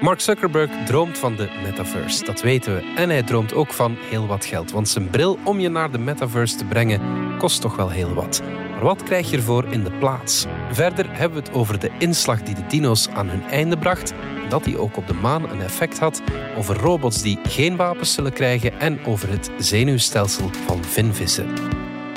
[0.00, 2.92] Mark Zuckerberg droomt van de metaverse, dat weten we.
[2.96, 4.70] En hij droomt ook van heel wat geld.
[4.70, 7.00] Want zijn bril om je naar de metaverse te brengen
[7.38, 8.42] kost toch wel heel wat.
[8.70, 10.46] Maar wat krijg je ervoor in de plaats?
[10.72, 14.12] Verder hebben we het over de inslag die de dino's aan hun einde bracht.
[14.48, 16.22] Dat die ook op de maan een effect had.
[16.56, 18.80] Over robots die geen wapens zullen krijgen.
[18.80, 21.46] En over het zenuwstelsel van vinvissen.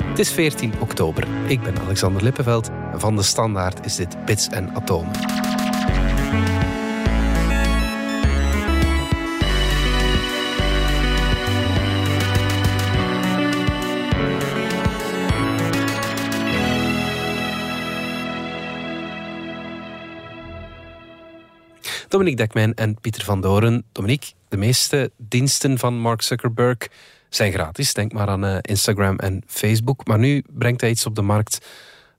[0.04, 1.26] Het is 14 oktober.
[1.46, 2.70] Ik ben Alexander Lippenveld.
[2.92, 5.12] En van de Standaard is dit Bits en Atomen.
[22.14, 23.84] Dominique Dekmijn en Pieter van Doren.
[23.92, 26.78] Dominique, de meeste diensten van Mark Zuckerberg
[27.28, 27.94] zijn gratis.
[27.94, 30.06] Denk maar aan uh, Instagram en Facebook.
[30.06, 31.58] Maar nu brengt hij iets op de markt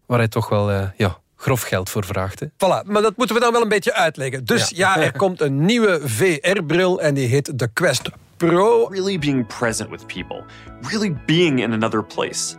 [0.05, 2.39] waar hij toch wel uh, ja, grof geld voor vraagt.
[2.39, 2.45] Hè?
[2.45, 4.45] Voilà, maar dat moeten we dan wel een beetje uitleggen.
[4.45, 8.87] Dus ja, ja er komt een nieuwe VR-bril en die heet de Quest Pro.
[8.87, 10.43] Really being present with people.
[10.81, 12.55] Really being in another place.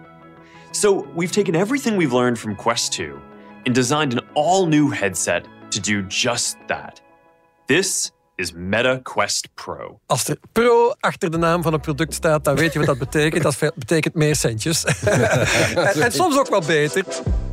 [0.71, 3.15] So we've taken everything we've learned from Quest 2
[3.65, 7.05] and designed an all-new headset to do just that.
[7.67, 10.01] This is Meta Quest Pro.
[10.07, 12.99] Als er Pro achter de naam van een product staat, dan weet je wat dat
[12.99, 13.43] betekent.
[13.43, 14.85] Dat betekent meer centjes.
[16.05, 17.05] en, soms ook wel beter.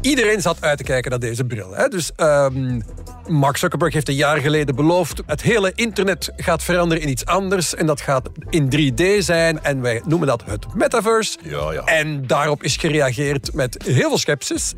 [0.04, 1.74] Iedereen zat uit te kijken naar deze bril.
[1.74, 1.88] Hè?
[1.88, 2.82] Dus um,
[3.28, 5.22] Mark Zuckerberg heeft een jaar geleden beloofd...
[5.26, 7.76] het hele internet gaat veranderen in iets anders.
[7.76, 9.64] En dat gaat in 3D zijn.
[9.64, 11.38] En wij noemen dat het metaverse.
[11.44, 11.84] Ja, ja.
[11.84, 14.74] En daarop is gereageerd met heel veel sceptisch.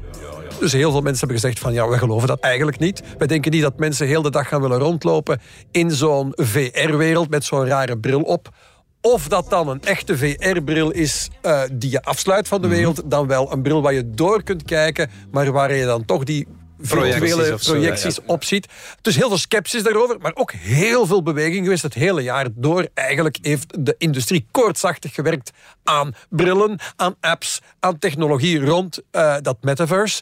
[0.60, 3.02] Dus heel veel mensen hebben gezegd van ja, we geloven dat eigenlijk niet.
[3.18, 7.44] We denken niet dat mensen heel de dag gaan willen rondlopen in zo'n VR-wereld met
[7.44, 8.50] zo'n rare bril op.
[9.06, 12.76] Of dat dan een echte VR-bril is uh, die je afsluit van de mhm.
[12.76, 16.24] wereld, dan wel een bril waar je door kunt kijken, maar waar je dan toch
[16.24, 16.48] die
[16.80, 18.68] virtuele projecties, op ziet.
[19.02, 22.88] Dus heel veel sceptisch daarover, maar ook heel veel beweging geweest het hele jaar door.
[22.94, 25.52] Eigenlijk heeft de industrie koortsachtig gewerkt
[25.84, 30.22] aan brillen, aan apps, aan technologie rond uh, dat metaverse.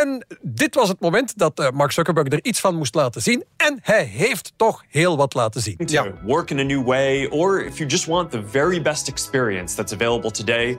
[0.00, 3.44] En dit was het moment dat uh, Mark Zuckerberg er iets van moest laten zien.
[3.56, 5.80] En hij heeft toch heel wat laten zien.
[5.86, 6.12] Ja.
[6.22, 9.92] Work in a new way, or if you just want the very best experience that's
[9.92, 10.78] available today,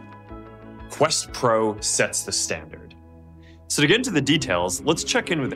[0.89, 2.84] Quest Pro sets the standard.
[3.75, 5.55] So to get into the details, let's check in with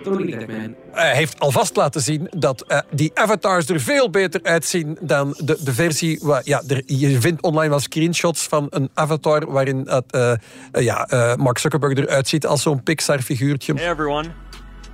[0.92, 5.58] Hij heeft alvast laten zien dat uh, die avatars er veel beter uitzien dan de,
[5.64, 6.20] de versie...
[6.22, 10.34] Waar, ja, er, je vindt online wel screenshots van een avatar waarin uh, uh,
[10.72, 13.74] ja, Mark Zuckerberg eruit ziet als zo'n Pixar-figuurtje.
[13.74, 14.28] Hey everyone,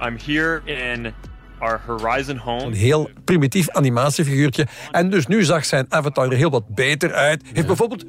[0.02, 1.14] I'm here in
[1.60, 2.64] our Horizon Home.
[2.64, 4.68] Een heel primitief animatiefiguurtje.
[4.92, 7.44] En dus nu zag zijn avatar er heel wat beter uit.
[7.54, 8.06] Heeft bijvoorbeeld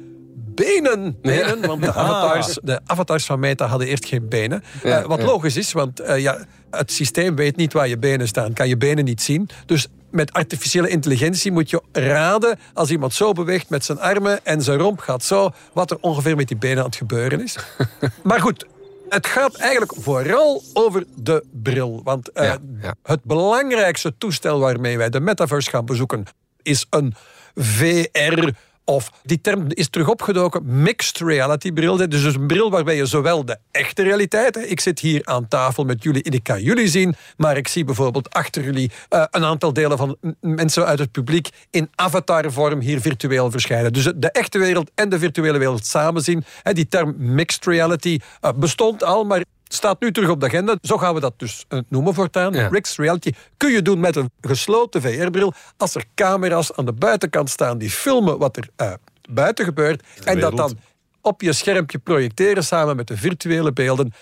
[0.65, 1.17] benen.
[1.21, 4.63] benen want de avatars, de avatars van Meta hadden eerst geen benen.
[4.83, 8.53] Uh, wat logisch is, want uh, ja, het systeem weet niet waar je benen staan.
[8.53, 9.49] Kan je benen niet zien.
[9.65, 12.59] Dus met artificiële intelligentie moet je raden...
[12.73, 15.49] als iemand zo beweegt met zijn armen en zijn romp gaat zo...
[15.73, 17.57] wat er ongeveer met die benen aan het gebeuren is.
[18.23, 18.65] maar goed,
[19.09, 22.01] het gaat eigenlijk vooral over de bril.
[22.03, 22.95] Want uh, ja, ja.
[23.03, 26.23] het belangrijkste toestel waarmee wij de metaverse gaan bezoeken...
[26.61, 27.13] is een
[27.55, 28.49] VR
[28.89, 32.09] of die term is terug opgedoken, mixed reality bril.
[32.09, 36.03] Dus een bril waarbij je zowel de echte realiteit, ik zit hier aan tafel met
[36.03, 39.73] jullie en ik kan jullie zien, maar ik zie bijvoorbeeld achter jullie uh, een aantal
[39.73, 43.93] delen van mensen uit het publiek in avatarvorm hier virtueel verschijnen.
[43.93, 46.43] Dus de echte wereld en de virtuele wereld samen zien.
[46.63, 50.77] Die term mixed reality uh, bestond al, maar staat nu terug op de agenda.
[50.81, 52.53] Zo gaan we dat dus uh, noemen voortaan.
[52.53, 52.67] Ja.
[52.67, 57.49] Rick's Reality kun je doen met een gesloten VR-bril als er camera's aan de buitenkant
[57.49, 58.93] staan die filmen wat er uh,
[59.29, 60.03] buiten gebeurt.
[60.23, 60.77] En dat dan
[61.21, 64.13] op je schermpje projecteren samen met de virtuele beelden.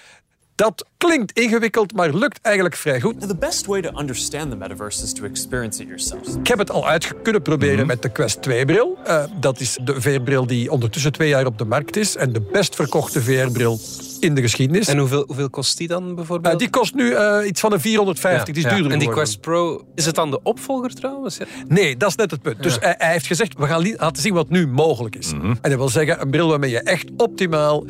[0.55, 3.27] Dat klinkt ingewikkeld, maar lukt eigenlijk vrij goed.
[3.27, 6.35] The best way to understand the metaverse is to experience it yourself.
[6.35, 7.87] Ik heb het al uit kunnen proberen mhm.
[7.87, 8.97] met de Quest 2-bril.
[9.07, 12.41] Uh, dat is de VR-bril die ondertussen twee jaar op de markt is en de
[12.41, 13.79] best verkochte VR-bril
[14.19, 14.87] in de geschiedenis.
[14.87, 16.53] En hoeveel, hoeveel kost die dan bijvoorbeeld?
[16.53, 19.39] Uh, die kost nu uh, iets van een 450, die is duurder En die Quest
[19.39, 21.37] Pro, is het dan de opvolger trouwens?
[21.67, 22.63] Nee, dat is net het punt.
[22.63, 25.33] Dus hij, hij, heeft gezegd, we gaan laten zien wat nu mogelijk is.
[25.33, 25.57] Mm -hmm.
[25.61, 27.85] En dat wil zeggen, een bril waarmee je echt optimaal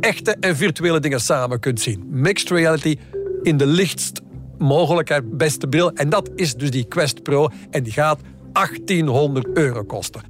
[0.00, 2.04] echte en virtuele dingen samen kunt zien.
[2.10, 2.96] Mixed reality
[3.42, 4.20] in de lichtst
[4.58, 5.92] mogelijkheid beste bril.
[5.92, 7.48] En dat is dus die Quest Pro.
[7.70, 8.20] En die gaat
[8.52, 10.22] 1800 euro kosten.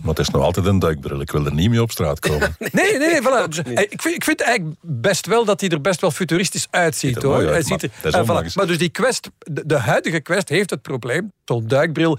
[0.00, 1.20] Maar het is nog altijd een duikbril.
[1.20, 2.56] Ik wil er niet mee op straat komen.
[2.58, 3.20] nee, nee, nee.
[3.22, 3.68] Voilà.
[3.74, 7.22] Ik, vind, ik vind eigenlijk best wel dat hij er best wel futuristisch uitziet.
[7.22, 7.42] Hoor.
[7.42, 8.52] hij ziet er, uh, voilà.
[8.54, 11.32] Maar dus die Quest, de, de huidige Quest heeft het probleem.
[11.44, 12.18] Zo'n duikbril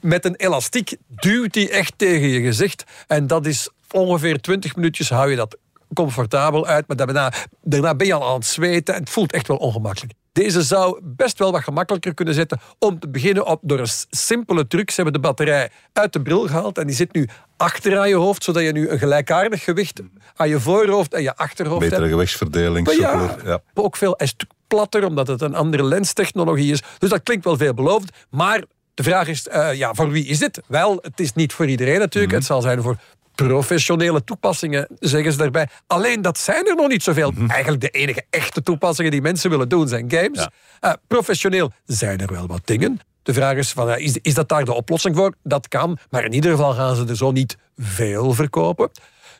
[0.00, 2.84] met een elastiek duwt hij echt tegen je gezicht.
[3.06, 5.56] En dat is ongeveer 20 minuutjes hou je dat
[5.94, 6.86] comfortabel uit.
[6.86, 7.32] Maar daarna,
[7.62, 10.12] daarna ben je al aan het zweten en het voelt echt wel ongemakkelijk.
[10.32, 14.66] Deze zou best wel wat gemakkelijker kunnen zetten om te beginnen op, door een simpele
[14.66, 14.90] truc.
[14.90, 18.14] Ze hebben de batterij uit de bril gehaald en die zit nu achter aan je
[18.14, 20.00] hoofd, zodat je nu een gelijkaardig gewicht
[20.36, 22.12] aan je voorhoofd en je achterhoofd Betere hebt.
[22.12, 22.96] gewichtsverdeling, Maar
[23.44, 26.82] ja, ook veel stuk platter, omdat het een andere lenstechnologie is.
[26.98, 28.10] Dus dat klinkt wel veelbelovend.
[28.30, 30.60] Maar de vraag is, eh, ja, voor wie is dit?
[30.66, 32.32] Wel, het is niet voor iedereen natuurlijk.
[32.32, 32.96] Het zal zijn voor
[33.34, 35.68] professionele toepassingen, zeggen ze daarbij.
[35.86, 37.32] Alleen dat zijn er nog niet zoveel.
[37.48, 40.38] Eigenlijk de enige echte toepassingen die mensen willen doen zijn games.
[40.38, 40.50] Ja.
[40.80, 43.00] Eh, professioneel zijn er wel wat dingen.
[43.22, 45.34] De vraag is, van, eh, is, is dat daar de oplossing voor?
[45.42, 48.90] Dat kan, maar in ieder geval gaan ze er zo niet veel verkopen.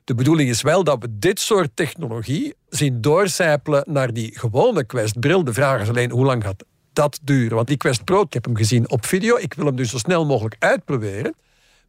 [0.04, 5.44] De bedoeling is wel dat we dit soort technologie zien doorcijpelen naar die gewone Quest-bril.
[5.44, 7.54] De vraag is alleen hoe lang gaat dat duren?
[7.54, 9.36] Want die Quest Pro, ik heb hem gezien op video.
[9.36, 11.34] Ik wil hem dus zo snel mogelijk uitproberen.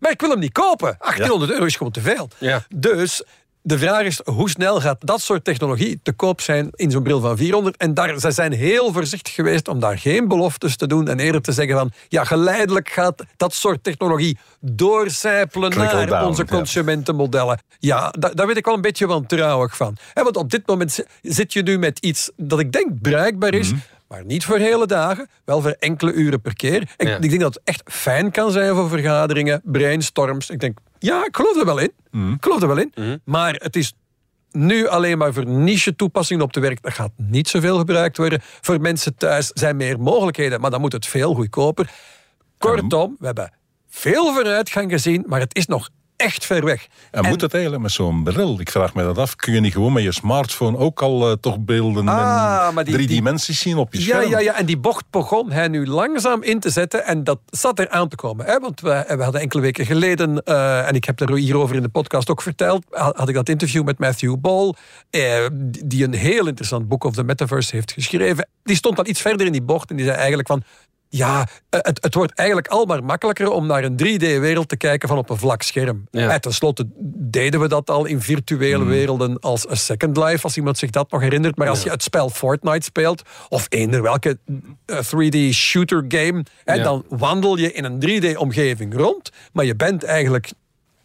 [0.01, 0.95] Maar ik wil hem niet kopen.
[0.99, 2.29] 1800 euro is gewoon te veel.
[2.37, 2.63] Ja.
[2.75, 3.23] Dus
[3.63, 7.19] de vraag is, hoe snel gaat dat soort technologie te koop zijn in zo'n bril
[7.19, 7.77] van 400?
[7.77, 11.41] En daar, zij zijn heel voorzichtig geweest om daar geen beloftes te doen en eerder
[11.41, 17.59] te zeggen van, ja, geleidelijk gaat dat soort technologie doorcijpelen naar down, onze consumentenmodellen.
[17.79, 19.97] Ja, da- daar weet ik wel een beetje wantrouwig van.
[20.13, 23.71] Want op dit moment zi- zit je nu met iets dat ik denk bruikbaar is,
[24.11, 26.81] maar niet voor hele dagen, wel voor enkele uren per keer.
[26.81, 27.15] Ik, Ja.
[27.15, 30.49] ik denk dat het echt fijn kan zijn voor vergaderingen, brainstorms.
[30.49, 31.91] Ik denk, ja, ik geloof er wel in.
[32.33, 33.21] Ik geloof er wel in.
[33.25, 33.93] Maar het is
[34.51, 36.81] nu alleen maar voor niche toepassingen op de werk.
[36.81, 38.39] Dat gaat niet zoveel gebruikt worden.
[38.43, 41.89] Voor mensen thuis zijn meer mogelijkheden, maar dan moet het veel goedkoper.
[42.57, 43.53] Kortom, we hebben
[43.89, 45.89] veel vooruitgang gezien, maar het is nog
[46.21, 46.87] echt ver weg.
[47.11, 48.59] En, moet het eigenlijk met zo'n bril?
[48.59, 49.35] Ik vraag me dat af.
[49.35, 52.93] Kun je niet gewoon met je smartphone ook al eh, toch beelden Ah, en die-
[52.93, 54.29] drie die- dimensies zien op je Ja, scherm?
[54.29, 57.05] ja, ja, en die bocht begon hij nu langzaam in te zetten.
[57.05, 58.45] En dat zat er aan te komen.
[58.45, 58.59] Hè?
[58.59, 61.89] Want we, we hadden enkele weken geleden, eh, en ik heb er hierover in de
[61.89, 64.73] podcast ook verteld, had ik dat interview met Matthew Ball,
[65.09, 65.45] eh,
[65.85, 68.47] die een heel interessant boek of the Metaverse heeft geschreven.
[68.63, 70.63] Die stond dan iets verder in die bocht en die zei eigenlijk van.
[71.13, 75.07] Ja, eh, het, het wordt eigenlijk al maar makkelijker om naar een 3D-wereld te kijken
[75.07, 76.07] van op een vlak scherm.
[76.11, 76.29] Ja.
[76.29, 76.85] En tenslotte
[77.15, 81.11] deden we dat al in virtuele werelden als A Second Life, als iemand zich dat
[81.11, 81.57] nog herinnert.
[81.57, 84.37] Maar als je het spel Fortnite speelt, of eender welke
[84.85, 86.83] eh, 3D-shooter game, hè, Ja.
[86.83, 90.51] dan wandel je in een 3D-omgeving rond, maar je bent eigenlijk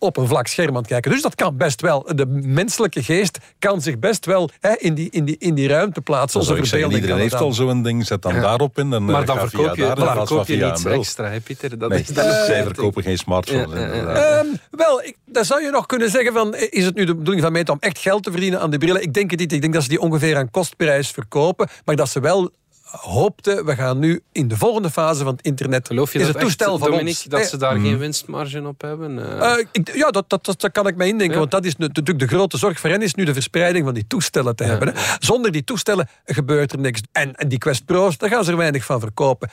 [0.07, 1.11] op een vlak scherm aan het kijken.
[1.11, 2.07] Dus dat kan best wel.
[2.15, 6.01] De menselijke geest kan zich best wel hè, in, die, in, die, in die ruimte
[6.01, 6.41] plaatsen.
[6.41, 8.93] Onze verbeelding iedereen heeft al zo'n ding, zet dan daarop in.
[8.93, 11.79] En, Maar eh, dan verkoop via je, daar dan verkoop je niets extra, hè, Pieter?
[11.79, 13.71] Dat Nee, is, dat zij verkopen geen smartphones.
[13.73, 13.93] Ja, ja, ja.
[13.93, 14.45] inderdaad.
[14.45, 17.43] Ehm, wel, ik, dan zou je nog kunnen zeggen van, is het nu de bedoeling
[17.43, 19.03] van Meta om echt geld te verdienen aan die brillen?
[19.03, 19.53] Ik denk het niet.
[19.53, 22.51] Ik denk dat ze die ongeveer aan kostprijs verkopen, maar dat ze wel
[22.91, 26.35] hoopten, we gaan nu in de volgende fase van het internet, Geloof je is dat
[26.35, 27.31] het toestel echt, van Dominique, ons.
[27.31, 29.41] dat ze daar geen winstmarge op hebben?
[29.41, 31.33] Eh, eh, ik- ja, dat, dat, dat, dat kan ik me indenken.
[31.35, 31.39] Ja.
[31.39, 34.07] Want dat is natuurlijk de grote zorg voor hen is nu de verspreiding van die
[34.07, 34.89] toestellen te hebben.
[34.95, 35.01] Hè.
[35.19, 37.01] Zonder die toestellen gebeurt er niks.
[37.13, 39.51] En, en die Quest Pro's, daar gaan ze er weinig van verkopen.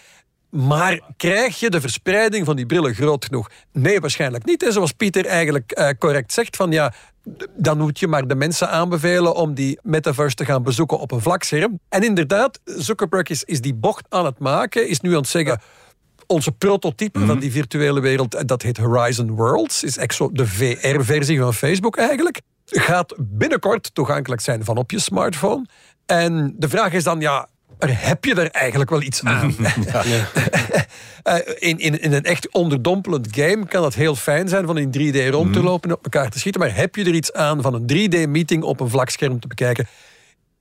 [0.54, 3.50] Maar krijg je de verspreiding van die brillen groot genoeg?
[3.72, 4.62] Nee, waarschijnlijk niet.
[4.62, 4.72] hè.
[4.72, 6.94] Zoals Pieter eigenlijk eh, correct zegt, van ja,
[7.56, 11.22] dan moet je maar de mensen aanbevelen om die metaverse te gaan bezoeken op een
[11.22, 11.80] vlakscherm.
[11.90, 15.62] En inderdaad, Zuckerberg is, is die bocht aan het maken, is nu aan het zeggen
[16.28, 20.48] onze prototype van die virtuele wereld, eh, dat heet Horizon Worlds, is echt zo de
[20.48, 25.66] VR-versie van Facebook eigenlijk, gaat binnenkort toegankelijk zijn van op je smartphone.
[26.06, 27.48] En de vraag is dan, ja,
[27.84, 29.56] er heb je er eigenlijk wel iets aan?
[31.24, 34.88] Eh, in, in, in een echt onderdompelend game kan het heel fijn zijn van in
[34.98, 37.62] 3D rond te lopen en op elkaar te schieten, maar heb je er iets aan
[37.62, 39.88] van een 3D-meeting op een vlak scherm te bekijken?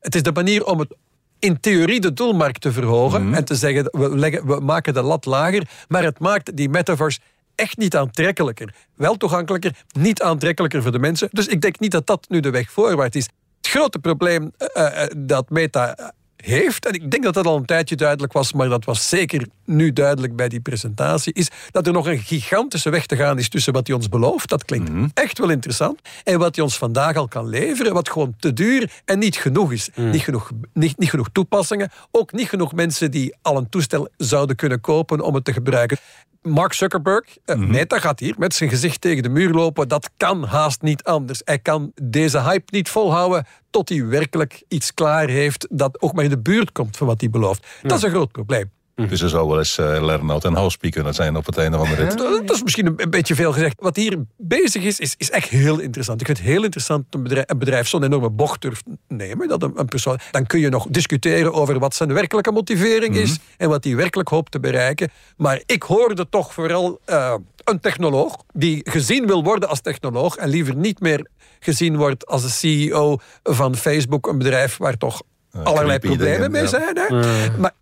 [0.00, 0.94] Het is de manier om het
[1.38, 5.24] in theorie de doelmarkt te verhogen en te zeggen, we, leggen, we maken de lat
[5.24, 7.20] lager, maar het maakt die metaverse
[7.54, 8.74] echt niet aantrekkelijker.
[8.94, 11.28] Wel toegankelijker, niet aantrekkelijker voor de mensen.
[11.32, 13.28] Dus ik denk niet dat dat nu de weg voorwaarts is.
[13.56, 16.12] Het grote probleem eh, eh, dat Meta
[16.42, 19.46] heeft, en ik denk dat dat al een tijdje duidelijk was, maar dat was zeker
[19.64, 23.48] nu duidelijk bij die presentatie, is dat er nog een gigantische weg te gaan is
[23.48, 27.16] tussen wat hij ons belooft, dat klinkt echt wel interessant, en wat hij ons vandaag
[27.16, 29.88] al kan leveren, wat gewoon te duur en niet genoeg is.
[29.94, 34.56] Niet, genoeg, niet, niet genoeg toepassingen, ook niet genoeg mensen die al een toestel zouden
[34.56, 35.98] kunnen kopen om het te gebruiken.
[36.42, 39.88] Mark Zuckerberg, eh, Meta gaat hier met zijn gezicht tegen de muur lopen.
[39.88, 41.42] Dat kan haast niet anders.
[41.44, 46.24] Hij kan deze hype niet volhouden tot hij werkelijk iets klaar heeft dat ook maar
[46.24, 47.66] in de buurt komt van wat hij belooft.
[47.82, 48.70] Dat is een groot probleem.
[48.94, 51.88] Dus er zou wel eens uh, Lernout en Housepie kunnen zijn op het einde van
[51.88, 52.18] de rit.
[52.18, 53.74] Dat, dat is misschien een, een beetje veel gezegd.
[53.80, 56.20] Wat hier bezig is, is, is echt heel interessant.
[56.20, 59.48] Ik vind het heel interessant dat een bedrijf, een bedrijf zo'n enorme bocht durft nemen.
[59.48, 63.38] Dat een, een persoon, dan kun je nog discussiëren over wat zijn werkelijke motivering is
[63.56, 65.10] en wat hij werkelijk hoopt te bereiken.
[65.36, 67.34] Maar ik hoorde toch vooral uh,
[67.64, 71.26] een technoloog die gezien wil worden als technoloog en liever niet meer
[71.60, 75.22] gezien wordt als de CEO van Facebook, een bedrijf waar toch
[75.62, 76.68] allerlei problemen dingen, mee ja.
[76.68, 76.96] zijn.
[76.96, 77.58] Hè?
[77.58, 77.72] Maar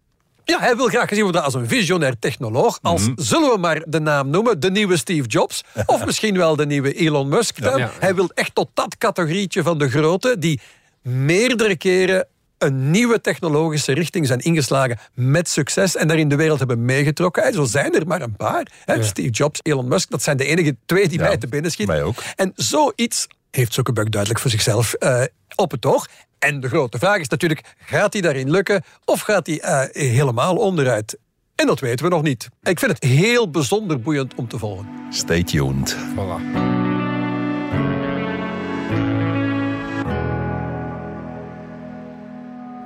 [0.50, 2.78] ja, hij wil graag gezien worden als een visionair technoloog.
[2.83, 3.12] Als, Mhm.
[3.16, 5.64] zullen we maar de naam noemen, de nieuwe Steve Jobs.
[5.87, 7.61] Of misschien wel de nieuwe Elon Musk.
[7.61, 7.90] Ja.
[7.99, 10.61] Hij wil echt tot dat categorietje van de grote die
[11.02, 12.26] meerdere keren
[12.59, 17.52] een nieuwe technologische richting zijn ingeslagen met succes en daar in de wereld hebben meegetrokken.
[17.52, 18.66] Zo zijn er maar een paar.
[19.00, 22.14] Steve Jobs, Elon Musk, dat zijn de enige twee die mij te binnen schieten.
[22.37, 25.23] En zoiets heeft Zuckerberg duidelijk voor zichzelf eh,
[25.57, 26.07] op het oog.
[26.40, 30.56] En de grote vraag is natuurlijk, gaat hij daarin lukken of gaat hij eh, helemaal
[30.56, 31.18] onderuit?
[31.54, 32.49] En dat weten we nog niet.
[32.62, 34.87] Ik vind het heel bijzonder boeiend om te volgen.
[35.11, 35.97] Stay tuned.
[35.97, 36.68] Voilà.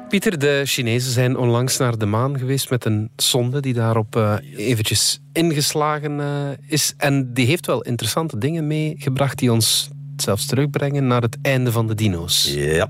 [0.08, 4.37] Pieter, de Chinezen zijn onlangs naar de maan geweest met een sonde die daarop eh,
[4.56, 6.94] eventjes ingeslagen eh, is.
[6.96, 11.87] En die heeft wel interessante dingen meegebracht die ons zelfs terugbrengen naar het einde van
[11.87, 12.44] de dino's.
[12.54, 12.88] Ja.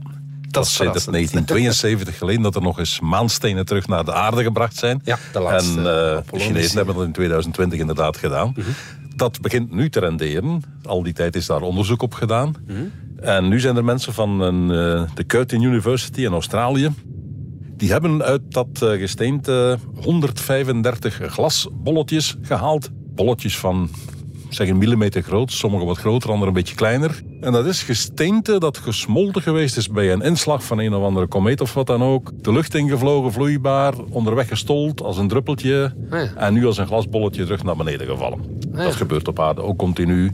[0.55, 1.15] Dat is sinds verrassend.
[1.15, 5.01] 1972 geleden dat er nog eens maanstenen terug naar de aarde gebracht zijn.
[5.05, 6.39] Ja, de laatste En eh, de.
[6.39, 8.53] Chinezen hebben dat in 2020 inderdaad gedaan.
[8.57, 8.69] Mhm.
[9.17, 10.63] Dat begint nu te renderen.
[10.83, 12.55] Al die tijd is daar onderzoek op gedaan.
[12.67, 12.79] Mhm.
[13.21, 16.91] En nu zijn er mensen van een, eh, de Curtin University in Australië.
[17.77, 22.91] Die hebben uit dat eh, gesteente 135 glasbolletjes gehaald.
[22.93, 23.91] Bolletjes van
[24.55, 27.23] zeg een millimeter groot, sommige wat groter, andere een beetje kleiner.
[27.41, 31.27] En dat is gesteente dat gesmolten geweest is bij een inslag van een of andere
[31.27, 32.31] komeet of wat dan ook.
[32.41, 35.95] De lucht ingevlogen, vloeibaar, onderweg gestold als een druppeltje.
[36.11, 36.35] Ah ja.
[36.37, 38.39] En nu als een glasbolletje terug naar beneden gevallen.
[38.75, 38.83] ja.
[38.83, 40.33] Dat gebeurt op aarde ook continu.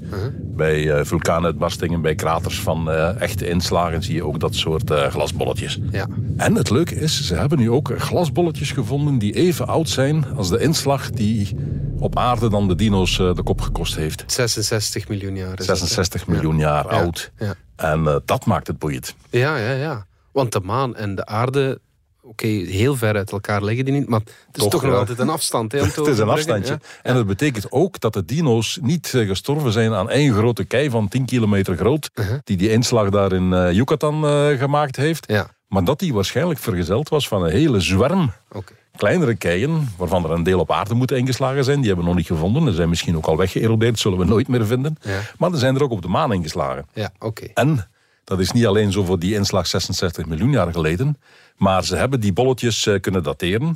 [0.57, 5.07] Bij eh, vulkaanuitbarstingen, bij kraters van eh, echte inslagen zie je ook dat soort eh,
[5.07, 5.79] glasbolletjes.
[5.91, 6.07] Ja.
[6.37, 10.49] En het leuke is, ze hebben nu ook glasbolletjes gevonden die even oud zijn als
[10.49, 11.57] de inslag die
[12.01, 14.25] op aarde dan de dino's eh, de kop gekost heeft.
[14.27, 15.59] 66 miljoen jaar.
[15.59, 15.87] is dat, hè?
[15.87, 17.31] 66 miljoen jaar Ja, oud.
[17.39, 17.55] ja.
[17.77, 19.15] En eh, dat maakt het boeiend.
[19.31, 20.07] Ja, ja, ja.
[20.33, 21.81] Want de maan en de aarde,
[22.23, 25.19] oké, heel ver uit elkaar liggen die niet, maar het is toch, Toch, nog altijd
[25.19, 25.73] een afstand.
[25.73, 26.73] Hè, Het is een afstandje.
[26.73, 26.79] ja.
[27.03, 30.91] En dat betekent ook dat de dino's niet eh, gestorven zijn aan één grote kei
[30.91, 32.11] van 10 kilometer groot,
[32.45, 34.25] die die inslag daar in eh, Yucatan
[34.59, 35.31] gemaakt heeft.
[35.33, 38.73] Ja, Maar dat die waarschijnlijk vergezeld was van een hele zwerm oké.
[38.97, 41.79] Kleinere keien, waarvan er een deel op aarde moeten ingeslagen zijn.
[41.79, 42.65] Die hebben we nog niet gevonden.
[42.65, 44.97] Die zijn misschien ook al weggeërodeerd, zullen we nooit meer vinden.
[45.01, 45.21] Ja.
[45.39, 46.87] Maar er zijn er ook op de maan ingeslagen.
[46.95, 47.47] Ja, oké.
[47.55, 47.91] En
[48.25, 51.19] dat is niet alleen zo voor die inslag 66 miljoen jaar geleden,
[51.57, 53.75] maar ze hebben die bolletjes eh, kunnen dateren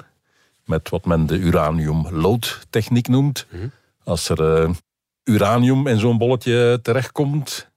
[0.65, 3.47] met wat men de uranium-loodtechniek noemt.
[4.05, 4.71] Als er eh,
[5.25, 7.71] uranium in zo'n bolletje terechtkomt,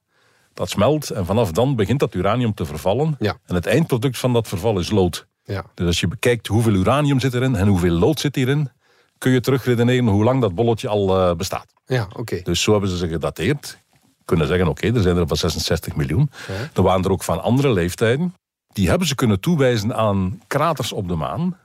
[0.54, 3.16] dat smelt en vanaf dan begint dat uranium te vervallen.
[3.18, 3.38] Ja.
[3.46, 5.26] En het eindproduct van dat verval is lood.
[5.48, 5.64] Ja.
[5.74, 8.70] Dus als je bekijkt hoeveel uranium zit erin en hoeveel lood zit hierin,
[9.18, 11.66] kun je terugredeneren hoe lang dat bolletje al eh, bestaat.
[11.86, 12.40] Ja, oké.
[12.42, 13.78] Dus zo hebben ze ze gedateerd.
[14.24, 16.30] Kunnen zeggen, oké, er zijn er van 66 miljoen.
[16.74, 18.34] Er waren er ook van andere leeftijden.
[18.72, 21.56] Die hebben ze kunnen toewijzen aan kraters op de maan.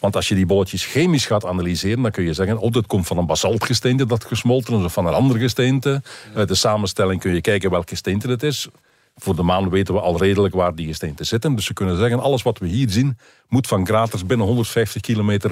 [0.00, 3.06] Want als je die bolletjes chemisch gaat analyseren, dan kun je zeggen, oh, dit komt
[3.06, 6.02] van een basaltgesteente dat gesmolten is, of van een ander gesteente.
[6.34, 8.68] Uit de samenstelling kun je kijken welk gesteente het is.
[9.16, 11.54] Voor de maan weten we al redelijk waar die gesteenten zitten.
[11.54, 13.18] Dus ze kunnen zeggen, alles wat we hier zien,
[13.48, 15.50] moet van kraters binnen 150 kilometer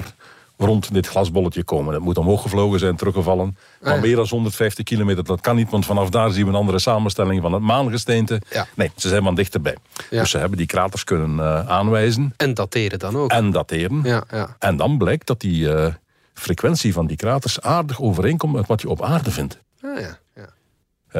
[0.57, 1.93] rond dit glasbolletje komen.
[1.93, 3.57] Het moet omhoog gevlogen zijn, teruggevallen.
[3.81, 4.01] Maar ja.
[4.01, 7.41] meer dan 150 kilometer, dat kan niet, want vanaf daar zien we een andere samenstelling
[7.41, 8.41] van het maangesteente.
[8.49, 8.67] Ja.
[8.75, 9.77] Nee, ze zijn van dichterbij.
[10.09, 10.19] Ja.
[10.19, 13.31] Dus ze hebben die kraters kunnen eh, aanwijzen En dateren dan ook.
[13.31, 14.01] en dateren.
[14.03, 14.55] Ja, ja.
[14.59, 15.93] En dan blijkt dat die eh,
[16.33, 19.59] frequentie van die kraters aardig overeenkomt met wat je op aarde vindt.
[19.81, 20.17] Ah, ja, ja.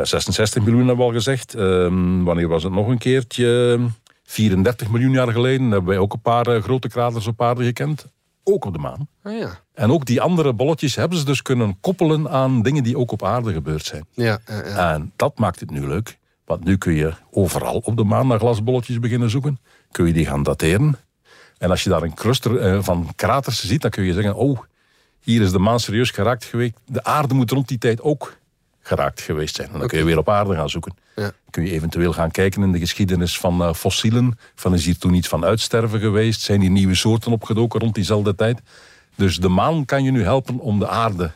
[0.03, 1.53] 66 miljoen hebben we al gezegd.
[1.53, 3.79] Ehm, wanneer was het nog een keertje?
[4.23, 8.05] 34 miljoen jaar geleden hebben wij ook een paar eh, grote kraters op aarde gekend.
[8.43, 9.07] Ook op de maan.
[9.23, 9.59] Ah, ja.
[9.73, 13.23] En ook die andere bolletjes hebben ze dus kunnen koppelen aan dingen die ook op
[13.23, 14.05] aarde gebeurd zijn.
[14.13, 14.93] Ja, ja, ja.
[14.93, 16.17] En dat maakt het nu leuk.
[16.45, 19.59] Want nu kun je overal op de maan naar glasbolletjes beginnen zoeken.
[19.91, 20.97] Kun je die gaan dateren.
[21.57, 24.35] En als je daar een cluster eh, van kraters ziet, dan kun je zeggen...
[24.35, 24.59] oh,
[25.19, 26.73] hier is de maan serieus geraakt geweest.
[26.85, 28.37] De aarde moet rond die tijd ook
[28.87, 29.69] geraakt geweest zijn.
[29.73, 30.95] En dan kun je weer op aarde gaan zoeken.
[31.15, 31.31] Ja.
[31.49, 34.39] Kun je eventueel gaan kijken in de geschiedenis van eh, fossielen.
[34.55, 36.41] Van is hier toen iets van uitsterven geweest?
[36.41, 38.61] Zijn hier nieuwe soorten opgedoken rond diezelfde tijd?
[39.15, 41.31] Dus de maan kan je nu helpen om de aarde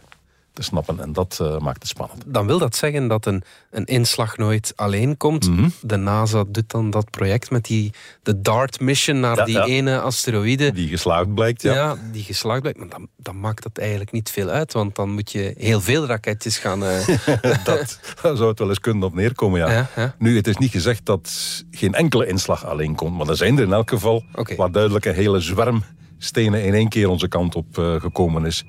[0.60, 1.00] te snappen.
[1.00, 2.24] En dat eh, maakt het spannend.
[2.26, 5.50] Dan wil dat zeggen dat een, een inslag nooit alleen komt.
[5.50, 5.70] Mhm.
[5.82, 9.66] De NASA doet dan dat project met die, de DART-mission naar Ja, die ja.
[9.66, 10.72] ene asteroïde.
[10.72, 11.74] Die geslaagd blijkt, ja.
[11.74, 12.80] Ja, die geslaagd blijkt.
[12.80, 16.06] Maar dan, dan maakt dat eigenlijk niet veel uit, want dan moet je heel veel
[16.06, 16.84] raketjes gaan.
[16.84, 17.08] eh,
[17.64, 19.90] dat, daar zou het wel eens kunnen op neerkomen, ja.
[20.18, 21.32] Nu, het is niet gezegd dat
[21.72, 23.18] geen enkele inslag alleen komt.
[23.18, 24.24] Maar er zijn er in elk geval
[24.58, 25.84] waar duidelijk een hele zwerm
[26.18, 28.64] stenen in één keer onze kant op eh, gekomen is.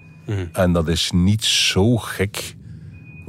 [0.52, 2.54] En dat is niet zo gek.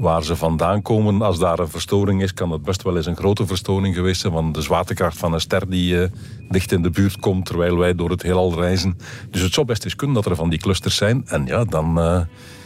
[0.01, 1.21] waar ze vandaan komen.
[1.21, 4.33] Als daar een verstoring is, kan dat best wel eens een grote verstoring geweest zijn.
[4.33, 6.07] Want de zwaartekracht van een ster die uh,
[6.49, 8.97] dicht in de buurt komt terwijl wij door het heelal reizen.
[9.29, 11.23] Dus het zou best eens kunnen dat er van die clusters zijn.
[11.25, 12.21] En ja, dan, uh,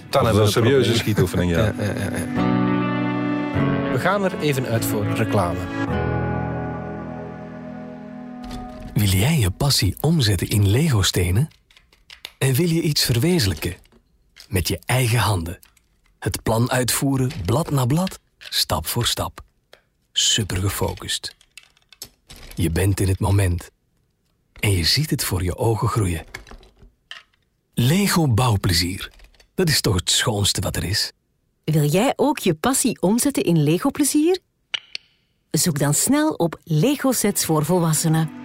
[0.09, 1.51] dan hebben we een serieuze schietoefening.
[1.51, 1.57] Ja.
[1.57, 2.53] ja, ja, ja.
[3.91, 5.59] We gaan er even uit voor reclame.
[8.93, 11.47] Wil jij je passie omzetten in Lego-stenen?
[12.37, 13.73] En wil je iets verwezenlijken?
[14.55, 15.59] Met je eigen handen.
[16.19, 19.41] Het plan uitvoeren, blad na blad, stap voor stap.
[20.11, 21.35] Super gefocust.
[22.53, 23.69] Je bent in het moment.
[24.59, 26.25] En je ziet het voor je ogen groeien.
[27.73, 29.11] Lego bouwplezier.
[29.55, 31.11] Dat is toch het schoonste wat er is?
[31.63, 34.39] Wil jij ook je passie omzetten in Lego-plezier?
[35.51, 38.44] Zoek dan snel op Lego-sets voor volwassenen.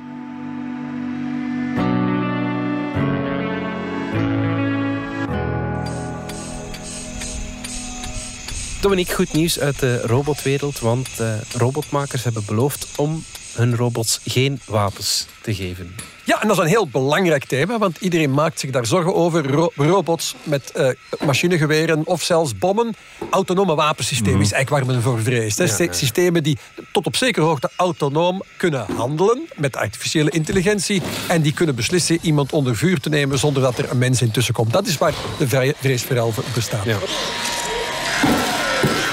[8.80, 14.60] Dominique, goed nieuws uit de robotwereld, want uh, robotmakers hebben beloofd om hun robots geen
[14.64, 15.94] wapens te geven.
[16.24, 19.70] Ja, en dat is een heel belangrijk thema, want iedereen maakt zich daar zorgen over.
[19.76, 20.90] robots met uh,
[21.24, 22.94] machinegeweren of zelfs bommen.
[23.30, 24.40] Autonome wapensystemen mm.
[24.40, 25.58] is eigenlijk waar men voor vreest.
[25.58, 26.58] Ja, Systemen die
[26.92, 32.52] tot op zekere hoogte autonoom kunnen handelen met artificiële intelligentie en die kunnen beslissen iemand
[32.52, 34.72] onder vuur te nemen zonder dat er een mens intussen komt.
[34.72, 36.84] Dat is waar de vrees vooral bestaat.
[36.84, 36.98] Ja.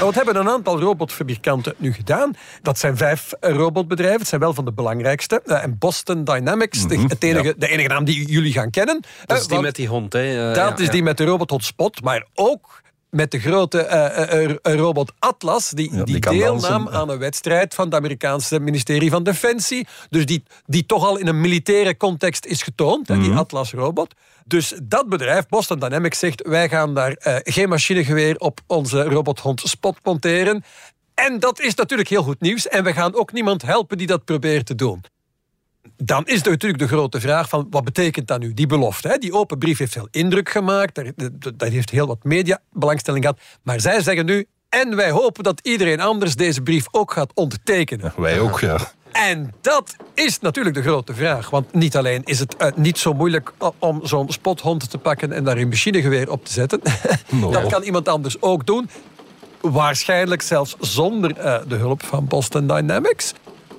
[0.00, 2.36] Wat hebben een aantal robotfabrikanten nu gedaan?
[2.62, 4.18] Dat zijn vijf robotbedrijven.
[4.18, 5.42] Het zijn wel van de belangrijkste.
[5.46, 9.02] Uh, en Boston Dynamics, de, mhm, enige, de enige naam die jullie gaan kennen.
[9.26, 10.52] Dat is uh, die met die hond, hè?
[10.52, 12.02] Dat is die met de robothond Spot.
[12.02, 17.84] Maar ook met de grote uh, robot Atlas, die, die, deelnam aan een wedstrijd van
[17.84, 19.86] het Amerikaanse ministerie van Defensie.
[20.10, 23.38] Dus die, die toch al in een militaire context is getoond, die mhm.
[23.38, 24.14] Atlas-robot.
[24.48, 29.60] Dus dat bedrijf, Boston Dynamics, zegt: wij gaan daar uh, geen machinegeweer op onze robothond
[29.60, 30.64] Spot monteren.
[31.14, 32.68] En dat is natuurlijk heel goed nieuws.
[32.68, 35.04] En we gaan ook niemand helpen die dat probeert te doen.
[35.96, 39.08] Dan is er natuurlijk de grote vraag van wat betekent dat nu, die belofte.
[39.08, 39.18] Hè?
[39.18, 41.00] Die open brief heeft veel indruk gemaakt,
[41.58, 43.40] dat heeft heel wat media belangstelling gehad.
[43.62, 48.12] Maar zij zeggen nu, en wij hopen dat iedereen anders deze brief ook gaat ondertekenen.
[48.16, 48.78] wij ook, ja.
[49.18, 51.50] En dat is natuurlijk de grote vraag.
[51.50, 55.44] Want niet alleen is het uh, niet zo moeilijk om zo'n spothond te pakken en
[55.44, 56.80] daar een machinegeweer op te zetten.
[57.50, 58.90] Dat kan iemand anders ook doen.
[59.60, 63.32] Waarschijnlijk zelfs zonder uh, de hulp van Boston Dynamics.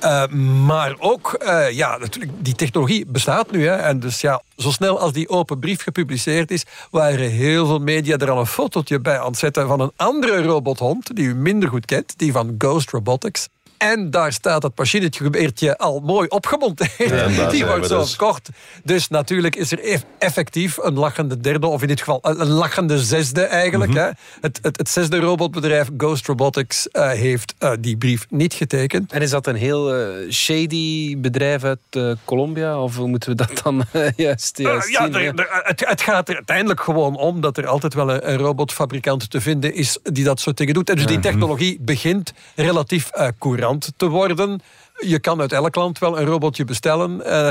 [0.04, 0.28] Uh,
[0.65, 3.67] maar ook, uh, ja, natuurlijk, die technologie bestaat nu.
[3.67, 7.80] Hè, en dus ja, zo snel als die open brief gepubliceerd is, waren heel veel
[7.80, 11.36] media er al een fotootje bij aan het zetten van een andere robothond, die u
[11.36, 13.47] minder goed kent, die van Ghost Robotics.
[13.80, 17.52] En daar staat het machinetje al mooi opgemonteerd.
[17.52, 18.15] Die wordt zo dus.
[18.15, 18.50] kort.
[18.84, 23.42] Dus natuurlijk is er effectief een lachende derde, of in dit geval een lachende zesde
[23.42, 23.92] eigenlijk.
[23.92, 24.00] Mhm.
[24.00, 24.10] hè.
[24.42, 29.12] Het, het, het, zesde robotbedrijf Ghost Robotics uh, heeft uh, die brief niet getekend.
[29.12, 32.82] En is dat een heel uh, shady bedrijf uit Colombia?
[32.82, 33.84] Of hoe moeten we dat dan
[34.15, 35.38] juist, juist ja, zien?
[35.63, 39.42] het, het, gaat er uiteindelijk gewoon om dat er altijd wel een, een, robotfabrikant te
[39.42, 40.89] vinden is die dat zo tegen doet.
[40.89, 41.28] En dus die mhm.
[41.28, 44.62] technologie begint relatief courant te worden.
[44.98, 47.22] Je kan uit elk land wel een robotje bestellen.
[47.26, 47.50] Uh,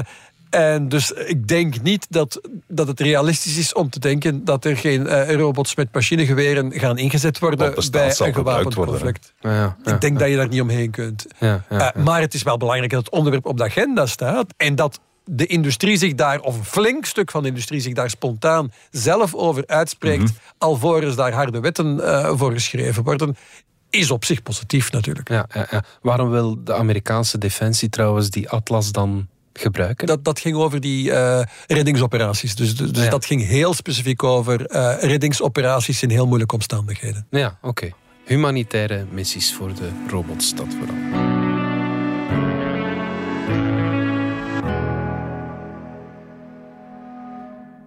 [0.51, 4.77] en dus ik denk niet dat, dat het realistisch is om te denken dat er
[4.77, 7.59] geen uh, robots met machinegeweren gaan ingezet worden
[7.91, 9.33] bij een gewapend conflict.
[9.41, 11.27] Ja, ja, ik denk dat je daar niet omheen kunt.
[11.41, 11.55] Uh,
[11.95, 15.47] maar het is wel belangrijk dat het onderwerp op de agenda staat en dat de
[15.47, 19.67] industrie zich daar, of een flink stuk van de industrie zich daar spontaan zelf over
[19.67, 20.55] uitspreekt, mm -hmm.
[20.59, 23.37] alvorens daar harde wetten uh, voor geschreven worden
[23.91, 25.29] is op zich positief natuurlijk.
[25.29, 25.85] Ja, ja, ja.
[26.03, 30.07] Waarom wil de Amerikaanse defensie trouwens die Atlas dan gebruiken?
[30.07, 32.55] Dat, dat ging over die uh, reddingsoperaties.
[32.55, 37.27] Dus, dus, dus dat ging heel specifiek over uh, reddingsoperaties in heel moeilijke omstandigheden.
[37.31, 37.91] Ja, oké.
[38.25, 41.48] Humanitaire missies voor de robots, dat vooral.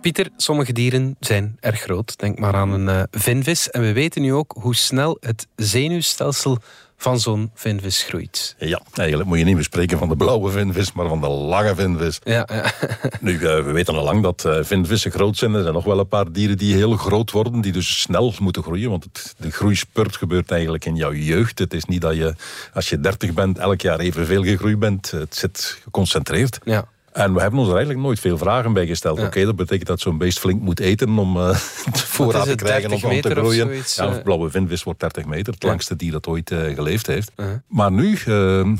[0.02, 2.20] Pieter, sommige dieren zijn erg groot.
[2.20, 3.70] Denk maar aan een uh, vinvis.
[3.70, 6.58] En we weten nu ook hoe snel het zenuwstelsel
[6.98, 8.56] van zo'n vinvis groeit.
[8.58, 11.76] Ja, eigenlijk moet je niet meer spreken van de blauwe vinvis, maar van de lange
[11.76, 12.20] vinvis.
[12.24, 12.72] Ja, ja.
[13.22, 15.54] nu, uh, we weten al lang dat uh, vinvissen groot zijn.
[15.54, 18.64] Er zijn nog wel een paar dieren die heel groot worden, die dus snel moeten
[18.64, 18.90] groeien.
[18.90, 21.60] Want het, de groeispurt gebeurt eigenlijk in jouw jeugd.
[21.60, 22.36] Het is niet dat je,
[22.74, 25.12] als je 30 bent, elk jaar evenveel gegroeid bent.
[25.12, 26.60] Het zit geconcentreerd.
[26.64, 26.88] Ja.
[27.12, 29.20] En we hebben ons er eigenlijk nooit veel vragen bij gesteld.
[29.20, 31.56] Oké, dat betekent dat zo'n beest flink moet eten om uh,
[31.94, 33.84] voorraad te krijgen om, om te groeien.
[33.96, 37.32] ja, een blauwe vinvis wordt 30 meter, het langste dier dat ooit uh, geleefd heeft.
[37.68, 38.18] Maar nu,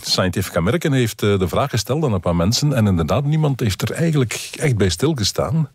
[0.02, 3.92] Scientific American heeft de vraag gesteld aan een paar mensen en inderdaad, niemand heeft er
[3.92, 5.70] eigenlijk echt bij stilgestaan.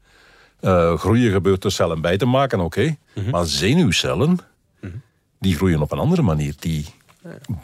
[0.97, 2.97] groeien gebeurt door cellen bij te maken, oké.
[3.15, 3.31] Mhm.
[3.31, 4.39] Maar zenuwcellen,
[4.81, 4.93] mhm.
[5.39, 6.55] Die groeien op een andere manier.
[6.59, 6.87] Die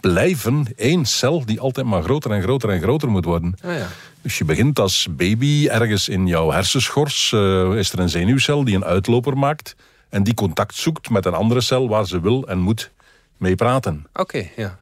[0.01, 3.55] blijven één cel die altijd maar groter en groter en groter moet worden.
[3.64, 3.87] Ah, ja.
[4.22, 7.33] Dus je begint als baby ergens in jouw hersenschors.
[7.33, 9.77] eh, is er een zenuwcel die een uitloper maakt.
[10.09, 12.90] En die contact zoekt met een andere cel waar ze wil en moet
[13.37, 14.07] mee praten.
[14.12, 14.81] Oké, ja.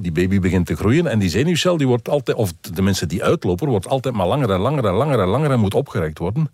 [0.00, 3.68] Die baby begint te groeien en die zenuwcel die wordt altijd, of tenminste die uitloper,
[3.68, 6.50] wordt altijd maar langer en langer en langer en langer en moet opgerekt worden.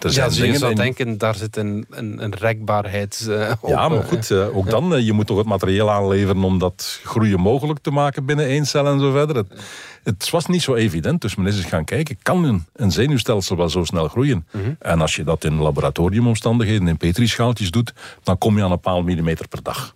[0.00, 3.68] Er Ja, je zou denken, daar zit een, een, een rekbaarheid eh, op.
[3.68, 4.08] Ja, maar eh.
[4.08, 7.90] goed, eh, ook dan, je moet toch het materiaal aanleveren om dat groeien mogelijk te
[7.90, 9.36] maken binnen één cel en zo verder.
[9.36, 9.52] Het,
[10.02, 13.56] het was niet zo evident, dus men is eens gaan kijken, kan een, een zenuwstelsel
[13.56, 14.46] wel zo snel groeien?
[14.78, 17.92] En als je dat in laboratoriumomstandigheden, in petrischaaltjes doet,
[18.22, 19.94] dan kom je aan een paar millimeter per dag.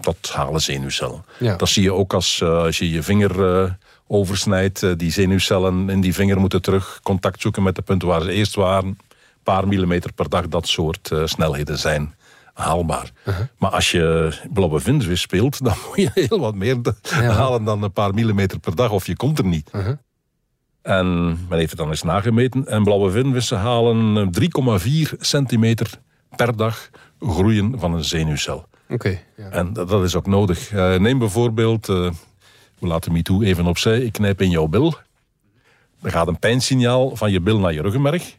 [0.00, 1.24] Dat halen zenuwcellen.
[1.38, 1.56] Ja.
[1.56, 4.98] Dat zie je ook als, als je je vinger oversnijdt.
[4.98, 8.54] die zenuwcellen in die vinger moeten terug contact zoeken met de punten waar ze eerst
[8.54, 8.98] waren.
[9.48, 12.14] Paar millimeter per dag, dat soort eh, snelheden zijn
[12.52, 13.10] haalbaar.
[13.58, 16.76] Maar als je blauwe vindvis speelt, dan moet je heel wat meer
[17.12, 19.70] halen dan een paar millimeter per dag, of je komt er niet.
[20.82, 22.66] En men heeft het dan eens nagemeten.
[22.66, 25.90] En blauwe vinvissen halen eh, 3,4 centimeter
[26.36, 28.66] per dag groeien van een zenuwcel.
[28.88, 29.50] Oké, ja.
[29.50, 30.72] En dat, dat is ook nodig.
[30.72, 32.10] Eh, neem bijvoorbeeld, eh,
[32.78, 34.94] we laten MeToo even opzij, ik knijp in jouw bil.
[36.02, 38.36] Er gaat een pijnsignaal van je bil naar je ruggenmerg.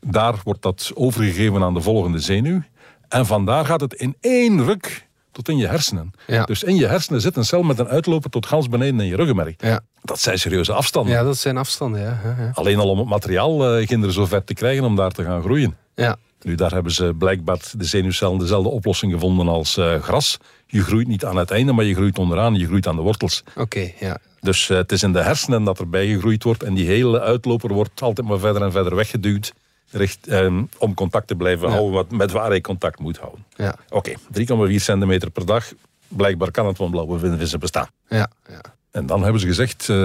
[0.00, 2.62] Daar wordt dat overgegeven aan de volgende zenuw.
[3.08, 6.10] En vandaar gaat het in één ruk tot in je hersenen.
[6.26, 6.44] Ja.
[6.44, 9.16] Dus in je hersenen zit een cel met een uitloper tot gans beneden in je
[9.16, 9.54] ruggenmerg.
[9.58, 9.80] Ja.
[10.02, 11.12] Dat zijn serieuze afstanden.
[11.12, 12.20] ja, dat zijn afstanden, ja.
[12.24, 12.50] ja, ja.
[12.54, 15.42] Alleen al om het materiaal uh, kinderen zo ver te krijgen om daar te gaan
[15.42, 15.76] groeien.
[15.94, 16.16] ja.
[16.42, 20.38] Nu, daar hebben ze blijkbaar de zenuwcellen dezelfde oplossing gevonden als eh, gras.
[20.66, 22.54] Je groeit niet aan het einde, maar je groeit onderaan.
[22.54, 23.42] Je groeit aan de wortels.
[23.56, 24.18] Oké, ja.
[24.40, 26.62] Dus eh, het is in de hersenen dat erbij gegroeid wordt.
[26.62, 29.52] En die hele uitloper wordt altijd maar verder en verder weggeduwd.
[29.90, 33.44] Richt, eh, om contact te blijven houden wat, met waar hij contact moet houden.
[33.56, 35.72] Ja, Oké, 3,4 centimeter per dag.
[36.08, 37.86] Blijkbaar kan het van blauwe vinvissen bestaan.
[38.08, 38.60] ja, ja.
[38.90, 39.96] En dan hebben ze gezegd, eh,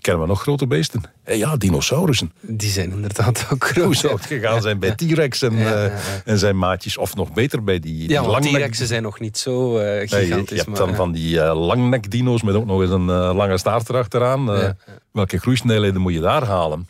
[0.00, 1.00] kennen we nog grote beesten?
[1.24, 2.32] Eh, ja, dinosaurussen.
[2.40, 3.84] Die zijn inderdaad ook groot.
[3.84, 5.84] Hoe zou het gegaan zijn bij T-Rex en, eh,
[6.24, 6.96] en zijn maatjes?
[6.96, 10.00] Of nog beter bij die, die Ja, want langnek- T-Rexen zijn nog niet zo Nee,
[10.00, 10.58] je, gigantisch.
[10.58, 14.74] je hebt dan van die langnek-dino's met ook nog eens een lange staart erachteraan.
[15.12, 16.88] Welke groeisnelheden moet je daar halen?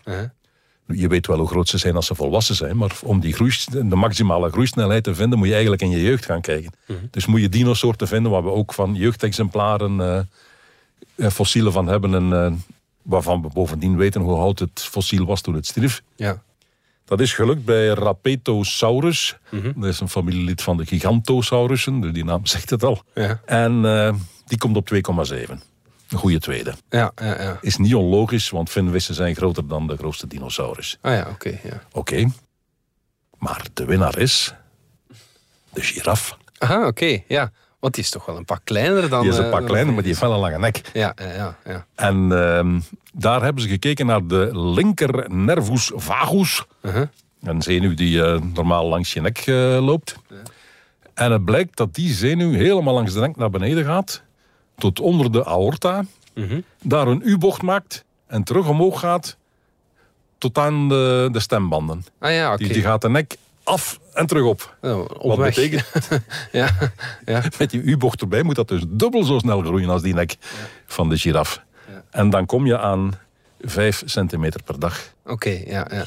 [0.87, 3.53] Je weet wel hoe groot ze zijn als ze volwassen zijn, maar om die groei,
[3.70, 6.72] de maximale groeisnelheid te vinden, moet je eigenlijk in je jeugd gaan kijken.
[6.87, 6.99] Mhm.
[7.11, 10.18] Dus moet je dinosoorten vinden waar we ook van jeugdexemplaren eh,
[11.14, 12.53] eh, fossielen van hebben en eh,
[13.03, 16.03] waarvan we bovendien weten hoe oud het fossiel was toen het stierf.
[16.16, 16.42] Ja.
[17.05, 19.37] Dat is gelukt bij Rapetosaurus.
[19.51, 19.72] Mhm.
[19.81, 23.03] Dat is een familielid van de Gigantosaurussen, dus die naam zegt het al.
[23.14, 23.40] Ja.
[23.44, 23.83] En
[24.46, 25.62] die komt op 2,7.
[26.16, 26.74] Een goede tweede.
[26.88, 27.59] Ja, ja, ja.
[27.61, 30.98] Is niet onlogisch, want vinvissen zijn groter dan de grootste dinosaurus.
[31.00, 31.59] Ah ja, oké.
[31.62, 31.83] ja.
[31.92, 32.31] Oké.
[33.38, 34.55] Maar de winnaar is...
[35.72, 36.37] De giraf.
[36.59, 37.52] Aha, oké, ja.
[37.79, 39.20] Want die is toch wel een pak kleiner dan...
[39.20, 40.81] Die is een eh, pak dan kleiner, maar die heeft wel een lange nek.
[40.92, 41.57] Ja, ja, ja.
[41.64, 41.87] ja.
[41.94, 42.81] En ehm,
[43.12, 46.64] daar hebben ze gekeken naar de linker nervus vagus.
[46.83, 47.07] Uh-huh.
[47.42, 50.16] Een zenuw die eh, normaal langs je nek eh, loopt.
[51.14, 54.22] En het blijkt dat die zenuw helemaal langs de nek naar beneden gaat.
[54.77, 56.05] Tot onder de aorta.
[56.35, 56.61] Mhm.
[56.83, 58.05] Daar een U-bocht maakt.
[58.27, 59.37] En terug omhoog gaat.
[60.39, 62.05] Tot aan de, de stembanden.
[62.19, 62.65] Ah ja, oké.
[62.65, 64.77] Die, die gaat de nek af en terug op.
[64.83, 65.55] Oh, op Wat weg.
[65.55, 66.09] betekent,
[66.53, 66.69] ja,
[67.25, 67.43] ja.
[67.59, 70.37] met die U-bocht erbij moet dat dus dubbel zo snel groeien als die nek
[70.87, 71.62] van de giraf.
[72.11, 73.12] En dan kom je aan
[73.61, 75.12] 5 centimeter per dag.
[75.25, 76.05] Oké, ja, ja.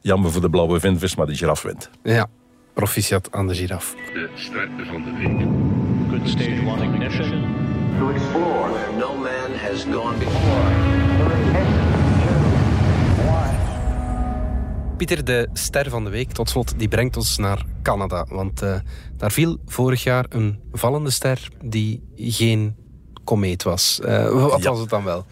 [0.00, 1.90] Jammer voor de blauwe vinvis, maar de giraf wint.
[2.02, 2.26] Ja,
[2.72, 3.94] proficiat aan de giraf.
[4.12, 5.46] De start van de week.
[6.10, 7.65] Good stage one ignition.
[7.98, 10.94] To explore where no man has gone before.
[14.96, 18.26] Pieter, de ster van de week, tot slot, die brengt ons naar Canada.
[18.28, 18.74] Want eh,
[19.16, 22.76] daar viel vorig jaar een vallende ster die geen
[23.24, 24.00] komeet was.
[24.00, 24.70] Eh, wat Ja.
[24.70, 25.24] was het dan wel?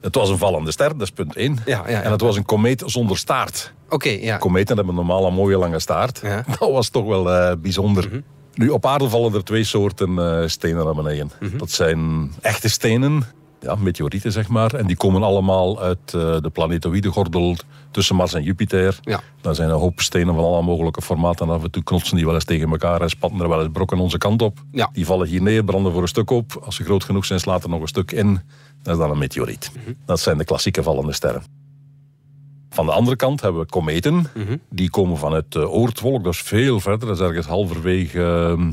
[0.00, 1.58] Het was een vallende ster, dat is punt 1.
[1.64, 2.02] Ja, ja, ja.
[2.02, 3.72] En het was een komeet zonder staart.
[3.88, 4.36] Oké, ja.
[4.36, 6.20] Kometen hebben normaal een mooie lange staart.
[6.22, 6.44] Ja.
[6.58, 8.22] Dat was toch wel eh, bijzonder.
[8.58, 11.30] Nu, op aarde vallen er twee soorten eh, stenen naar beneden.
[11.56, 13.22] Dat zijn echte stenen,
[13.60, 14.74] ja, meteorieten zeg maar.
[14.74, 17.56] En die komen allemaal uit eh, de planetoïde gordel
[17.90, 18.98] tussen Mars en Jupiter.
[19.02, 19.20] Ja.
[19.40, 21.46] Daar zijn een hoop stenen van alle mogelijke formaten.
[21.46, 23.72] En af en toe knotsen die wel eens tegen elkaar en spatten er wel eens
[23.72, 24.58] brokken onze kant op.
[24.70, 24.90] Ja.
[24.92, 26.62] Die vallen hier neer, branden voor een stuk op.
[26.64, 28.40] Als ze groot genoeg zijn, slaat er nog een stuk in.
[28.82, 29.72] Dat is dan een meteoriet.
[30.06, 31.57] Dat zijn de klassieke vallende sterren.
[32.70, 34.26] Van de andere kant hebben we kometen.
[34.70, 37.08] Die komen vanuit de Oortwolk, dat is veel verder.
[37.08, 38.70] Dat is ergens halverwege ehm,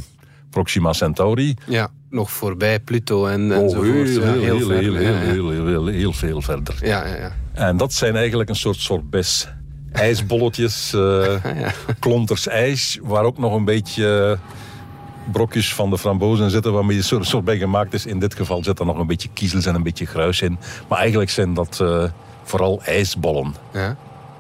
[0.49, 1.55] Proxima Centauri.
[1.67, 4.07] Ja, nog voorbij Pluto en, Oh, enzovoort.
[4.07, 4.77] heel, heel, heel, ver.
[4.77, 5.19] heel, Ja, heel, ja.
[5.19, 6.75] heel, heel, heel, heel veel verder.
[6.81, 7.31] Ja, ja, ja.
[7.53, 9.47] En dat zijn eigenlijk een soort sorbets.
[9.91, 11.71] IJsbolletjes, eh, ja.
[11.99, 14.37] klonters ijs, waar ook nog een beetje
[15.31, 18.05] brokjes van de frambozen zitten waarmee het soort, soort bij gemaakt is.
[18.05, 20.57] In dit geval zit er nog een beetje kiezels en een beetje gruis in.
[20.87, 22.03] Maar eigenlijk zijn dat eh,
[22.45, 23.55] vooral ijsbollen.
[23.73, 23.95] Ja.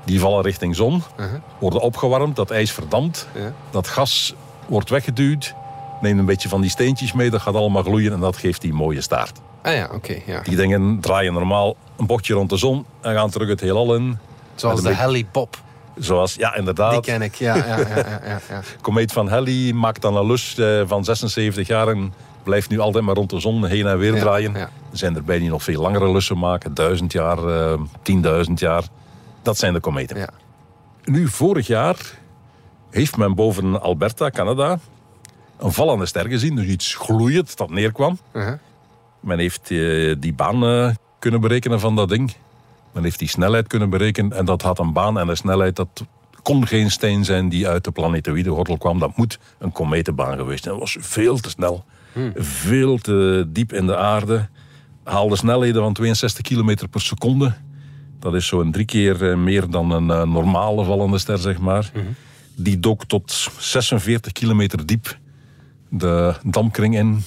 [0.05, 1.33] Die vallen richting zon, Uh-huh.
[1.59, 3.27] worden opgewarmd, dat ijs verdampt.
[3.33, 3.53] Ja.
[3.69, 4.33] Dat gas
[4.67, 5.53] wordt weggeduwd,
[6.01, 8.73] neemt een beetje van die steentjes mee, dat gaat allemaal gloeien en dat geeft die
[8.73, 9.39] mooie staart.
[9.63, 10.15] Ah ja, oké.
[10.25, 10.41] ja.
[10.41, 14.17] Die dingen draaien normaal een bochtje rond de zon en gaan terug het heelal in.
[14.55, 15.57] Zoals de Halley Bob.
[15.97, 17.55] Zoals, ja Die inderdaad, ken ik, ja.
[17.55, 21.87] ja, ja, ja, ja, komeet van Halley maakt dan een lus eh, van 76 jaar
[21.87, 22.13] en
[22.45, 24.55] blijft nu altijd maar rond de zon heen en weer draaien.
[24.55, 28.83] Er zijn erbij die nog veel langere lussen maken, duizend jaar, eh, tienduizend jaar.
[29.41, 30.17] Dat zijn de kometen.
[30.17, 30.29] Ja.
[31.03, 31.97] Nu, vorig jaar
[32.89, 34.79] heeft men boven Alberta, Canada,
[35.57, 36.55] een vallende ster gezien.
[36.55, 38.19] Dus iets gloeiend dat neerkwam.
[38.33, 38.53] Uh-huh.
[39.19, 42.33] Men heeft eh, die baan eh, kunnen berekenen van dat ding.
[42.91, 44.33] Men heeft die snelheid kunnen berekenen.
[44.33, 45.75] En dat had een baan en een snelheid.
[45.75, 46.03] Dat
[46.41, 48.99] kon geen steen zijn die uit de planetoïdegordel kwam.
[48.99, 50.79] Dat moet een kometenbaan geweest zijn.
[50.79, 51.83] Dat was veel te snel.
[52.35, 54.47] Veel te diep in de aarde.
[55.03, 57.53] Haalde snelheden van 62 km per seconde.
[58.19, 61.91] Dat is zo'n drie keer eh, meer dan een eh, normale vallende ster, zeg maar.
[62.55, 65.17] Die dook tot 46 kilometer diep
[65.89, 67.23] de dampkring in.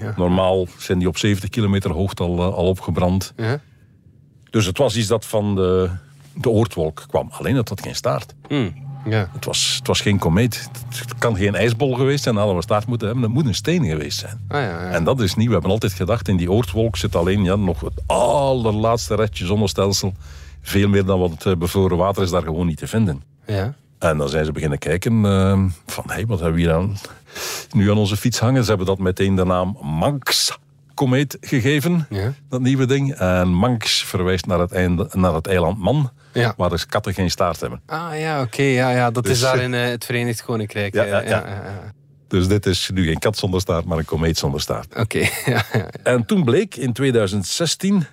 [0.00, 0.14] Ja.
[0.16, 3.32] Normaal zijn die op 70 kilometer hoogte al, eh, al opgebrand.
[3.36, 3.60] Ja.
[4.50, 5.90] Dus het was iets dat van de,
[6.34, 7.28] de oortwolk kwam.
[7.32, 8.34] Alleen het had geen staart.
[8.48, 8.70] Hm,
[9.10, 9.30] ja.
[9.32, 10.68] Het was, het was geen komeet.
[10.88, 12.36] Het kan geen ijsbol geweest zijn.
[12.36, 13.24] Hadden we staart moeten hebben.
[13.24, 14.40] Het moet een steen geweest zijn.
[14.48, 14.90] Ah ja, ja.
[14.90, 15.46] En dat is niet.
[15.46, 20.12] We hebben altijd gedacht, in die oortwolk zit alleen ja, nog het allerlaatste restje zonnestelsel.
[20.62, 23.22] Veel meer dan wat eh, bevroren water is daar gewoon niet te vinden.
[23.46, 23.74] ja.
[23.98, 26.96] En dan zijn ze beginnen kijken eh, van, hé, wat hebben we hier aan,
[27.72, 28.62] nu aan onze fiets hangen?
[28.62, 32.32] Ze hebben dat meteen de naam Manx-komeet gegeven, Ja.
[32.48, 33.12] dat nieuwe ding.
[33.14, 36.54] En Manx verwijst naar het, einde, naar het eiland Man, Ja.
[36.56, 37.80] waar dus katten geen staart hebben.
[37.86, 38.62] Ah ja, oké.
[38.62, 39.10] ja, ja.
[39.10, 40.94] Dat Dus, is daar eh, in eh, het Verenigd Koninkrijk.
[40.94, 41.92] Ja, eh, ja, ja.
[42.28, 44.96] Dus dit is nu geen kat zonder staart, maar een komeet zonder staart.
[44.96, 45.88] Oké, ja, ja.
[46.02, 48.06] En toen bleek, in 2016,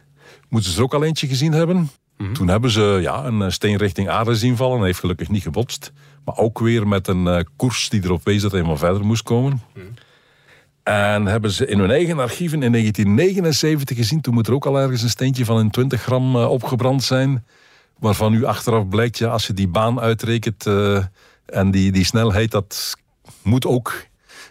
[0.50, 1.90] moeten ze er ook al eentje gezien hebben.
[2.34, 4.78] Toen hebben ze ja, een eh, steen richting aarde zien vallen.
[4.78, 5.92] Hij heeft gelukkig niet gebotst.
[6.26, 9.62] Maar ook weer met een koers die erop wees dat hij maar verder moest komen.
[10.84, 14.22] En hebben ze in hun eigen archieven in 1979 gezien.
[14.22, 17.46] Toen moet er ook al ergens een steentje van een 20 gram opgebrand zijn.
[18.06, 21.04] Waarvan nu achteraf blijkt, ja, als je die baan uitrekent eh,
[21.46, 22.96] en die, die snelheid, dat
[23.42, 24.06] moet ook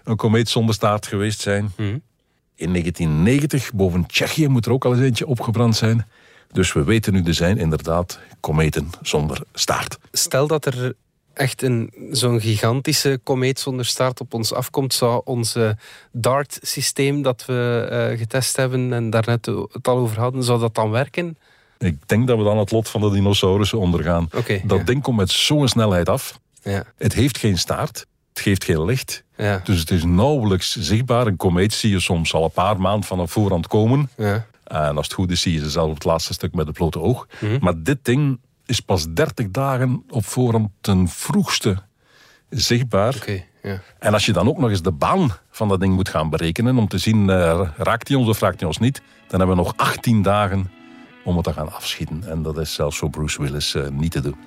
[0.04, 1.72] een komeet zonder staart geweest zijn.
[2.54, 6.06] In 1990, boven Tsjechië, moet er ook al eens eentje opgebrand zijn.
[6.52, 9.98] Dus we weten nu, er zijn inderdaad kometen zonder staart.
[10.12, 10.94] Stel dat er
[11.34, 15.56] echt een, zo'n gigantische komeet zonder staart op ons afkomt, zou ons
[16.12, 20.90] DART-systeem dat we eh, getest hebben en daarnet het al over hadden, zou dat dan
[20.90, 21.36] werken?
[21.78, 24.28] Ik denk dat we dan het lot van de dinosaurussen ondergaan.
[24.64, 24.84] Dat ja.
[24.84, 26.38] ding komt met zo'n snelheid af.
[26.62, 28.06] Ja, Het heeft geen staart.
[28.32, 29.24] Het geeft geen licht.
[29.36, 31.26] ja, Dus het is nauwelijks zichtbaar.
[31.26, 34.10] Een komeet zie je soms al een paar maanden van een voorhand komen.
[34.16, 34.46] ja.
[34.64, 37.00] En als het goed is, zie je ze zelf het laatste stuk met het blote
[37.00, 37.26] oog.
[37.40, 37.58] Mhm.
[37.60, 41.82] Maar dit ding is pas 30 dagen op voorhand ten vroegste
[42.48, 43.14] zichtbaar.
[43.62, 43.80] Ja.
[43.98, 46.78] En als je dan ook nog eens de baan van dat ding moet gaan berekenen...
[46.78, 49.02] om te zien, eh, raakt hij ons of raakt hij ons niet...
[49.28, 50.70] dan hebben we nog 18 dagen
[51.24, 52.24] om het te gaan afschieten.
[52.26, 54.36] En dat is zelfs voor Bruce Willis eh, niet te doen.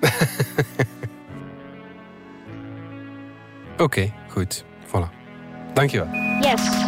[3.78, 4.64] Oké, goed.
[4.86, 5.16] Voilà.
[5.74, 6.08] Dankjewel.
[6.40, 6.87] Yes,